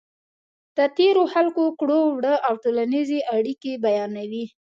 [0.77, 4.45] د تېرو خلکو کړو وړه او ټولنیزې اړیکې بیانوي.